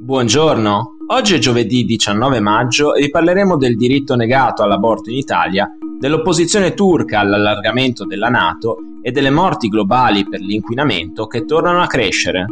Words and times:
Buongiorno, 0.00 0.96
oggi 1.08 1.34
è 1.34 1.38
giovedì 1.38 1.84
19 1.84 2.38
maggio 2.38 2.94
e 2.94 3.00
vi 3.00 3.10
parleremo 3.10 3.56
del 3.56 3.74
diritto 3.76 4.14
negato 4.14 4.62
all'aborto 4.62 5.10
in 5.10 5.16
Italia, 5.16 5.76
dell'opposizione 5.98 6.72
turca 6.72 7.18
all'allargamento 7.18 8.06
della 8.06 8.28
Nato 8.28 8.76
e 9.02 9.10
delle 9.10 9.30
morti 9.30 9.66
globali 9.66 10.24
per 10.28 10.38
l'inquinamento 10.38 11.26
che 11.26 11.44
tornano 11.44 11.82
a 11.82 11.88
crescere. 11.88 12.46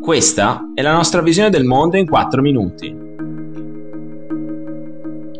Questa 0.00 0.70
è 0.72 0.80
la 0.80 0.94
nostra 0.94 1.20
visione 1.20 1.50
del 1.50 1.64
mondo 1.64 1.98
in 1.98 2.06
4 2.06 2.40
minuti. 2.40 2.86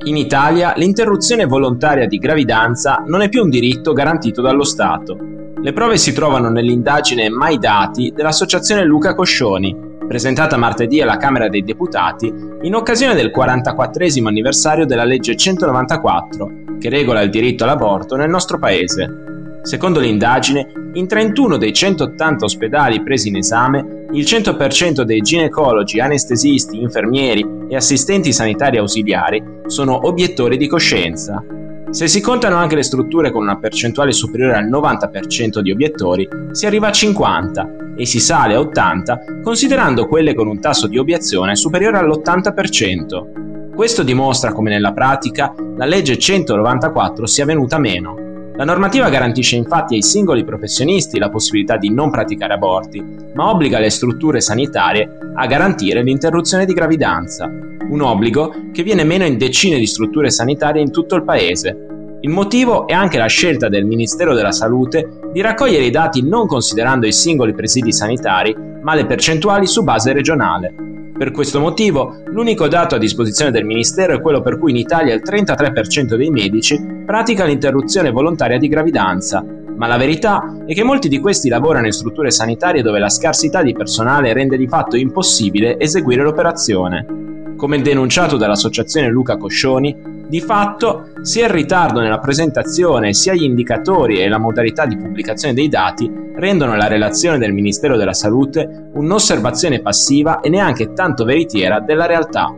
In 0.05 0.17
Italia 0.19 0.75
l'interruzione 0.77 1.47
volontaria 1.47 2.07
di 2.07 2.19
gravidanza 2.19 3.03
non 3.07 3.23
è 3.23 3.31
più 3.31 3.43
un 3.43 3.49
diritto 3.49 3.95
garantito 3.95 4.43
dallo 4.43 4.65
Stato. 4.65 5.17
Le 5.57 5.73
prove 5.73 5.97
si 5.97 6.13
trovano 6.13 6.51
nell'indagine 6.51 7.31
Mai 7.31 7.57
Dati 7.57 8.13
dell'associazione 8.15 8.85
Luca 8.85 9.15
Coscioni, 9.15 9.93
presentata 10.15 10.57
martedì 10.57 11.01
alla 11.01 11.17
Camera 11.17 11.49
dei 11.49 11.65
Deputati 11.65 12.33
in 12.63 12.77
occasione 12.77 13.17
del 13.17 13.33
44 13.33 14.05
anniversario 14.29 14.87
della 14.87 15.03
legge 15.03 15.35
194 15.35 16.51
che 16.79 16.89
regola 16.89 17.21
il 17.21 17.31
diritto 17.31 17.65
all'aborto 17.65 18.15
nel 18.15 18.31
nostro 18.31 18.61
paese. 18.61 19.59
Secondo 19.63 19.99
l'indagine, 19.99 20.71
in 20.93 21.09
31 21.09 21.57
dei 21.57 21.73
180 21.73 22.45
ospedali 22.45 23.03
presi 23.03 23.27
in 23.27 23.39
esame, 23.39 24.07
il 24.13 24.23
100% 24.23 25.03
dei 25.03 25.21
ginecologi, 25.21 25.99
anestesisti, 25.99 26.81
infermieri 26.81 27.45
e 27.69 27.75
assistenti 27.75 28.33
sanitari 28.33 28.79
ausiliari 28.79 29.43
sono 29.67 30.07
obiettori 30.07 30.57
di 30.57 30.69
coscienza. 30.69 31.45
Se 31.95 32.09
si 32.09 32.21
contano 32.21 32.57
anche 32.57 32.75
le 32.75 32.83
strutture 32.83 33.31
con 33.31 33.43
una 33.43 33.57
percentuale 33.57 34.11
superiore 34.11 34.57
al 34.57 34.69
90% 34.69 35.61
di 35.61 35.71
obiettori, 35.71 36.29
si 36.51 36.67
arriva 36.67 36.89
a 36.89 36.91
50 36.91 37.95
e 37.97 38.05
si 38.05 38.19
sale 38.19 38.55
a 38.55 38.59
80 38.59 39.41
considerando 39.41 40.09
quelle 40.09 40.35
con 40.35 40.49
un 40.49 40.59
tasso 40.59 40.89
di 40.89 40.99
obiezione 40.99 41.55
superiore 41.55 41.99
all'80%. 41.99 43.73
Questo 43.73 44.03
dimostra 44.03 44.53
come 44.53 44.71
nella 44.71 44.93
pratica 44.93 45.55
la 45.77 45.85
legge 45.85 46.19
194 46.19 47.27
sia 47.27 47.45
venuta 47.45 47.79
meno. 47.79 48.34
La 48.57 48.65
normativa 48.65 49.09
garantisce 49.09 49.57
infatti 49.57 49.95
ai 49.95 50.03
singoli 50.03 50.45
professionisti 50.45 51.19
la 51.19 51.29
possibilità 51.29 51.77
di 51.77 51.91
non 51.93 52.11
praticare 52.11 52.55
aborti, 52.55 53.05
ma 53.35 53.51
obbliga 53.51 53.81
le 53.81 53.91
strutture 53.91 54.41
sanitarie 54.41 55.19
a 55.35 55.47
garantire 55.47 56.03
l'interruzione 56.03 56.65
di 56.65 56.73
gravidanza, 56.73 57.47
un 57.47 58.01
obbligo 58.01 58.55
che 58.73 58.85
viene 58.85 59.03
meno 59.03 59.25
in 59.25 59.39
decine 59.39 59.77
di 59.77 59.87
strutture 59.87 60.31
sanitarie 60.31 60.81
in 60.81 60.93
tutto 60.93 61.17
il 61.17 61.25
paese, 61.25 62.19
il 62.25 62.31
motivo 62.31 62.87
è 62.87 62.95
anche 62.95 63.19
la 63.19 63.27
scelta 63.27 63.69
del 63.69 63.85
Ministero 63.85 64.35
della 64.35 64.51
Salute 64.51 65.29
di 65.31 65.43
raccogliere 65.43 65.85
i 65.85 65.91
dati 65.91 66.27
non 66.27 66.47
considerando 66.47 67.07
i 67.07 67.13
singoli 67.13 67.53
presidi 67.53 67.93
sanitari, 67.93 68.57
ma 68.83 68.95
le 68.95 69.05
percentuali 69.05 69.67
su 69.67 69.83
base 69.83 70.15
regionale. 70.15 70.94
Per 71.17 71.31
questo 71.31 71.61
motivo, 71.61 72.23
l'unico 72.27 72.67
dato 72.67 72.97
a 72.97 72.99
disposizione 72.99 73.53
del 73.53 73.65
Ministero 73.65 74.15
è 74.15 74.21
quello 74.21 74.43
per 74.43 74.59
cui 74.59 74.73
in 74.73 74.77
Italia 74.77 75.15
il 75.15 75.23
33% 75.25 76.17
dei 76.17 76.29
medici 76.29 76.77
pratica 77.07 77.45
l'interruzione 77.45 78.11
volontaria 78.11 78.59
di 78.59 78.67
gravidanza, 78.67 79.45
ma 79.77 79.87
la 79.87 79.97
verità 79.97 80.65
è 80.67 80.75
che 80.75 80.83
molti 80.83 81.09
di 81.09 81.21
questi 81.21 81.49
lavorano 81.49 81.87
in 81.87 81.93
strutture 81.93 82.33
sanitarie 82.33 82.83
dove 82.83 82.99
la 82.99 83.09
scarsità 83.09 83.63
di 83.63 83.73
personale 83.73 84.33
rende 84.33 84.57
di 84.57 84.67
fatto 84.67 84.97
impossibile 84.97 85.79
eseguire 85.79 86.25
l'operazione. 86.25 87.55
Come 87.57 87.81
denunciato 87.81 88.37
dall'associazione 88.37 89.09
Luca 89.09 89.37
Coscioni, 89.37 89.97
di 90.27 90.41
fatto, 90.41 91.11
sia 91.23 91.45
il 91.45 91.53
ritardo 91.53 92.01
nella 92.01 92.19
presentazione, 92.19 93.13
sia 93.13 93.35
gli 93.35 93.45
indicatori 93.45 94.19
e 94.19 94.29
la 94.29 94.39
modalità 94.39 94.85
di 94.85 94.97
pubblicazione 94.97 95.55
dei 95.55 95.69
dati 95.69 96.24
rendono 96.35 96.77
la 96.77 96.89
relazione 96.89 97.39
del 97.39 97.53
Ministero 97.53 97.97
della 97.97 98.13
Salute 98.13 98.91
un'osservazione 98.95 99.81
passiva 99.81 100.41
e 100.41 100.49
neanche 100.49 100.93
tanto 100.93 101.25
veritiera 101.25 101.81
della 101.81 102.07
realtà. 102.07 102.53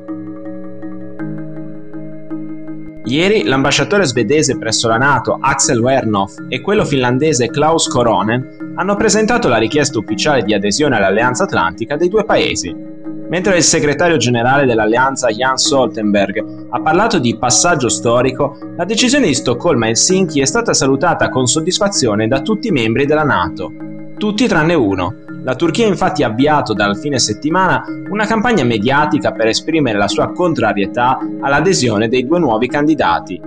Ieri 3.05 3.45
l'ambasciatore 3.45 4.05
svedese 4.05 4.59
presso 4.59 4.89
la 4.89 4.97
Nato 4.97 5.39
Axel 5.41 5.79
Wernoff 5.79 6.39
e 6.49 6.61
quello 6.61 6.85
finlandese 6.85 7.47
Klaus 7.47 7.87
Koronen 7.87 8.75
hanno 8.75 8.97
presentato 8.97 9.47
la 9.47 9.59
richiesta 9.59 9.99
ufficiale 9.99 10.43
di 10.43 10.53
adesione 10.53 10.97
all'Alleanza 10.97 11.45
Atlantica 11.45 11.97
dei 11.97 12.09
due 12.09 12.25
paesi. 12.25 12.96
Mentre 13.29 13.57
il 13.57 13.63
segretario 13.65 14.19
generale 14.19 14.67
dell'alleanza 14.67 15.29
Jan 15.29 15.57
Stoltenberg 15.57 16.67
ha 16.71 16.81
parlato 16.81 17.19
di 17.19 17.37
passaggio 17.37 17.89
storico, 17.89 18.57
la 18.77 18.85
decisione 18.85 19.27
di 19.27 19.35
Stoccolma-Helsinki 19.35 20.41
è 20.41 20.45
stata 20.45 20.73
salutata 20.73 21.29
con 21.29 21.47
soddisfazione 21.47 22.29
da 22.29 22.41
tutti 22.41 22.69
i 22.69 22.73
membri 22.73 23.05
della 23.05 23.25
Nato. 23.25 23.73
Tutti 24.17 24.47
tranne 24.47 24.75
uno. 24.75 25.15
La 25.43 25.57
Turchia 25.57 25.87
ha 25.87 25.89
infatti 25.89 26.23
avviato 26.23 26.73
dal 26.73 26.97
fine 26.97 27.19
settimana 27.19 27.85
una 28.11 28.27
campagna 28.27 28.63
mediatica 28.63 29.33
per 29.33 29.49
esprimere 29.49 29.99
la 29.99 30.09
sua 30.09 30.31
contrarietà 30.33 31.19
all'adesione 31.41 32.09
dei 32.09 32.25
due 32.25 32.39
nuovi 32.39 32.69
candidati. 32.69 33.41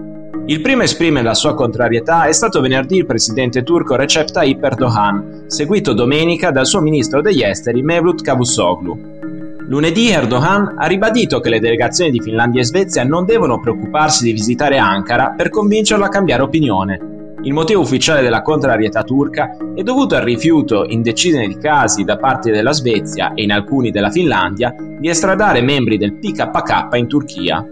Il 0.45 0.61
primo 0.61 0.81
a 0.81 0.85
esprimere 0.85 1.25
la 1.25 1.33
sua 1.33 1.55
contrarietà 1.55 2.25
è 2.25 2.31
stato 2.33 2.59
venerdì 2.59 2.97
il 2.97 3.05
presidente 3.05 3.63
turco 3.63 3.95
Recep 3.95 4.29
Tayyip 4.29 4.63
Erdogan, 4.63 5.43
seguito 5.47 5.93
domenica 5.93 6.51
dal 6.51 6.65
suo 6.65 6.81
ministro 6.81 7.21
degli 7.21 7.43
esteri 7.43 7.81
Mevlut 7.81 8.21
Cavusoglu. 8.21 9.18
Lunedì 9.69 10.09
Erdogan 10.09 10.77
ha 10.79 10.87
ribadito 10.87 11.39
che 11.39 11.49
le 11.49 11.59
delegazioni 11.59 12.09
di 12.09 12.19
Finlandia 12.19 12.61
e 12.61 12.65
Svezia 12.65 13.03
non 13.03 13.25
devono 13.25 13.59
preoccuparsi 13.59 14.23
di 14.23 14.31
visitare 14.31 14.79
Ankara 14.79 15.35
per 15.37 15.51
convincerlo 15.51 16.03
a 16.03 16.09
cambiare 16.09 16.41
opinione. 16.41 17.35
Il 17.43 17.53
motivo 17.53 17.81
ufficiale 17.81 18.23
della 18.23 18.41
contrarietà 18.41 19.03
turca 19.03 19.55
è 19.75 19.83
dovuto 19.83 20.15
al 20.15 20.23
rifiuto 20.23 20.85
in 20.85 21.03
decine 21.03 21.47
di 21.47 21.59
casi 21.59 22.03
da 22.03 22.17
parte 22.17 22.49
della 22.49 22.71
Svezia 22.71 23.35
e 23.35 23.43
in 23.43 23.51
alcuni 23.51 23.91
della 23.91 24.09
Finlandia 24.09 24.73
di 24.75 25.07
estradare 25.07 25.61
membri 25.61 25.99
del 25.99 26.15
PKK 26.15 26.95
in 26.95 27.07
Turchia. 27.07 27.63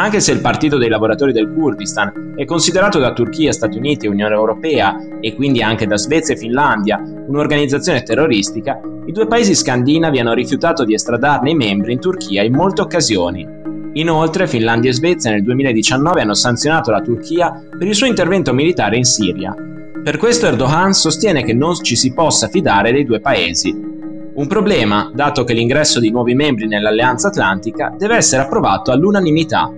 Anche 0.00 0.20
se 0.20 0.32
il 0.32 0.40
Partito 0.40 0.78
dei 0.78 0.88
lavoratori 0.88 1.30
del 1.30 1.52
Kurdistan 1.52 2.32
è 2.34 2.46
considerato 2.46 2.98
da 2.98 3.12
Turchia, 3.12 3.52
Stati 3.52 3.76
Uniti 3.76 4.06
e 4.06 4.08
Unione 4.08 4.34
Europea, 4.34 4.96
e 5.20 5.34
quindi 5.34 5.62
anche 5.62 5.86
da 5.86 5.98
Svezia 5.98 6.34
e 6.34 6.38
Finlandia, 6.38 6.98
un'organizzazione 7.26 8.02
terroristica, 8.02 8.80
i 9.04 9.12
due 9.12 9.26
paesi 9.26 9.54
scandinavi 9.54 10.18
hanno 10.18 10.32
rifiutato 10.32 10.84
di 10.84 10.94
estradarne 10.94 11.50
i 11.50 11.54
membri 11.54 11.92
in 11.92 12.00
Turchia 12.00 12.42
in 12.42 12.54
molte 12.54 12.80
occasioni. 12.80 13.46
Inoltre 13.92 14.48
Finlandia 14.48 14.88
e 14.88 14.94
Svezia 14.94 15.32
nel 15.32 15.42
2019 15.42 16.22
hanno 16.22 16.32
sanzionato 16.32 16.90
la 16.90 17.02
Turchia 17.02 17.62
per 17.76 17.86
il 17.86 17.94
suo 17.94 18.06
intervento 18.06 18.54
militare 18.54 18.96
in 18.96 19.04
Siria. 19.04 19.54
Per 20.02 20.16
questo 20.16 20.46
Erdogan 20.46 20.94
sostiene 20.94 21.44
che 21.44 21.52
non 21.52 21.74
ci 21.74 21.94
si 21.94 22.14
possa 22.14 22.48
fidare 22.48 22.90
dei 22.90 23.04
due 23.04 23.20
paesi. 23.20 23.88
Un 24.32 24.46
problema, 24.46 25.10
dato 25.12 25.44
che 25.44 25.52
l'ingresso 25.52 26.00
di 26.00 26.10
nuovi 26.10 26.34
membri 26.34 26.66
nell'Alleanza 26.66 27.28
Atlantica 27.28 27.94
deve 27.98 28.16
essere 28.16 28.40
approvato 28.40 28.92
all'unanimità. 28.92 29.70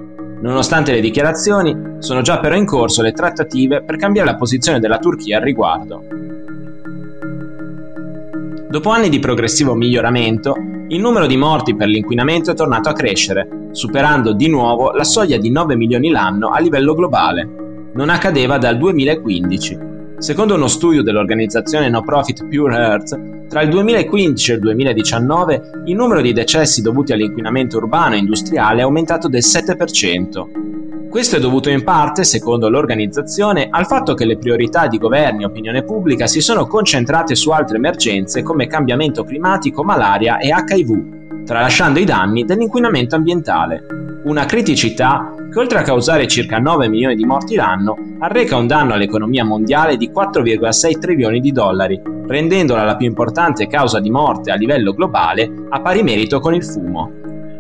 Nonostante 0.43 0.91
le 0.91 1.01
dichiarazioni, 1.01 1.99
sono 2.01 2.21
già 2.21 2.41
però 2.41 2.57
in 2.57 2.67
corso 2.67 3.01
le 3.01 3.13
trattative 3.13 3.85
per 3.85 3.97
cambiare 3.97 4.29
la 4.29 4.37
posizione 4.37 4.81
della 4.81 4.99
Turchia 4.99 5.37
al 5.39 5.45
riguardo. 5.45 6.03
Dopo 8.69 8.91
anni 8.91 9.09
di 9.09 9.21
progressivo 9.21 9.75
miglioramento, 9.75 10.57
il 10.89 11.01
numero 11.01 11.27
di 11.27 11.37
morti 11.37 11.77
per 11.77 11.87
l'inquinamento 11.87 12.51
è 12.51 12.55
tornato 12.55 12.89
a 12.89 12.93
crescere, 12.93 13.69
superando 13.71 14.33
di 14.33 14.49
nuovo 14.49 14.91
la 14.91 15.05
soglia 15.05 15.37
di 15.37 15.51
9 15.51 15.77
milioni 15.77 16.11
l'anno 16.11 16.49
a 16.49 16.59
livello 16.59 16.95
globale. 16.95 17.91
Non 17.95 18.09
accadeva 18.09 18.59
dal 18.59 18.79
2015. 18.79 19.92
Secondo 20.23 20.55
uno 20.55 20.69
studio 20.69 21.03
dell'organizzazione 21.03 21.89
no 21.89 22.01
profit 22.03 22.47
Pure 22.47 22.77
Earth, 22.77 23.49
tra 23.49 23.61
il 23.63 23.71
2015 23.71 24.53
e 24.53 24.55
il 24.55 24.61
2019 24.61 25.63
il 25.87 25.97
numero 25.97 26.21
di 26.21 26.33
decessi 26.33 26.81
dovuti 26.81 27.13
all'inquinamento 27.13 27.79
urbano 27.79 28.15
e 28.15 28.19
industriale 28.19 28.83
è 28.83 28.85
aumentato 28.85 29.27
del 29.27 29.43
7%. 29.43 31.09
Questo 31.11 31.35
è 31.35 31.41
dovuto 31.41 31.71
in 31.71 31.83
parte, 31.83 32.23
secondo 32.23 32.69
l'organizzazione, 32.69 33.67
al 33.69 33.87
fatto 33.89 34.15
che 34.15 34.25
le 34.25 34.39
priorità 34.39 34.87
di 34.87 34.99
governi 34.99 35.43
e 35.43 35.47
opinione 35.47 35.83
pubblica 35.83 36.29
si 36.29 36.41
sono 36.41 36.69
concentrate 36.69 37.35
su 37.35 37.51
altre 37.51 37.79
emergenze 37.79 38.45
come 38.45 38.69
cambiamento 38.69 39.25
climatico, 39.25 39.83
malaria 39.83 40.39
e 40.39 40.51
HIV, 40.51 41.22
tralasciando 41.45 41.99
i 41.99 42.05
danni 42.05 42.45
dell'inquinamento 42.45 43.17
ambientale. 43.17 43.85
Una 44.25 44.45
criticità 44.45 45.35
che 45.51 45.59
oltre 45.59 45.79
a 45.79 45.83
causare 45.83 46.27
circa 46.27 46.59
9 46.59 46.89
milioni 46.89 47.15
di 47.15 47.25
morti 47.25 47.57
l'anno, 47.57 47.97
arreca 48.21 48.57
un 48.57 48.67
danno 48.67 48.95
all'economia 48.95 49.45
mondiale 49.45 49.97
di 49.97 50.11
4,6 50.11 50.99
trilioni 50.99 51.41
di 51.41 51.53
dollari, 51.53 52.01
rendendola 52.27 52.85
la 52.85 52.97
più 52.97 53.07
importante 53.07 53.67
causa 53.67 54.01
di 54.01 54.11
morte 54.11 54.51
a 54.51 54.55
livello 54.55 54.95
globale 54.95 55.51
a 55.69 55.81
pari 55.81 56.03
merito 56.03 56.41
con 56.41 56.55
il 56.55 56.65
fumo. 56.65 57.11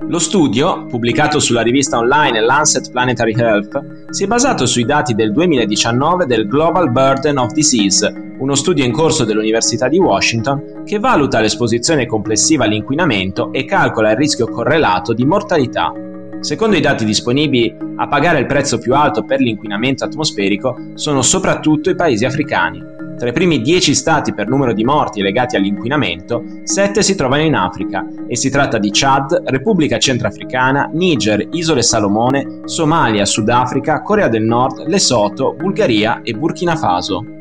Lo 0.08 0.18
studio, 0.18 0.86
pubblicato 0.86 1.38
sulla 1.38 1.62
rivista 1.62 1.98
online 1.98 2.40
Lancet 2.40 2.90
Planetary 2.90 3.34
Health, 3.34 4.10
si 4.10 4.24
è 4.24 4.26
basato 4.26 4.66
sui 4.66 4.84
dati 4.84 5.14
del 5.14 5.32
2019 5.32 6.26
del 6.26 6.46
Global 6.46 6.90
Burden 6.90 7.38
of 7.38 7.52
Disease, 7.52 8.31
uno 8.42 8.56
studio 8.56 8.84
in 8.84 8.90
corso 8.90 9.24
dell'Università 9.24 9.86
di 9.86 10.00
Washington 10.00 10.82
che 10.84 10.98
valuta 10.98 11.38
l'esposizione 11.38 12.06
complessiva 12.06 12.64
all'inquinamento 12.64 13.52
e 13.52 13.64
calcola 13.64 14.10
il 14.10 14.16
rischio 14.16 14.48
correlato 14.48 15.12
di 15.12 15.24
mortalità. 15.24 15.92
Secondo 16.40 16.74
i 16.74 16.80
dati 16.80 17.04
disponibili, 17.04 17.72
a 17.96 18.08
pagare 18.08 18.40
il 18.40 18.46
prezzo 18.46 18.78
più 18.78 18.94
alto 18.96 19.22
per 19.22 19.38
l'inquinamento 19.38 20.04
atmosferico 20.04 20.76
sono 20.94 21.22
soprattutto 21.22 21.88
i 21.88 21.94
paesi 21.94 22.24
africani. 22.24 22.82
Tra 23.16 23.28
i 23.28 23.32
primi 23.32 23.62
10 23.62 23.94
stati 23.94 24.34
per 24.34 24.48
numero 24.48 24.72
di 24.72 24.82
morti 24.82 25.22
legati 25.22 25.54
all'inquinamento, 25.54 26.42
7 26.64 27.00
si 27.00 27.14
trovano 27.14 27.42
in 27.42 27.54
Africa 27.54 28.04
e 28.26 28.34
si 28.34 28.50
tratta 28.50 28.78
di 28.78 28.90
Chad, 28.92 29.42
Repubblica 29.44 29.98
Centrafricana, 29.98 30.90
Niger, 30.92 31.46
Isole 31.52 31.82
Salomone, 31.82 32.62
Somalia, 32.64 33.24
Sudafrica, 33.24 34.02
Corea 34.02 34.26
del 34.26 34.42
Nord, 34.42 34.88
Lesotho, 34.88 35.54
Bulgaria 35.56 36.22
e 36.24 36.32
Burkina 36.32 36.74
Faso. 36.74 37.40